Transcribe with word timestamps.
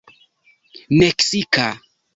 meksika 0.97 1.67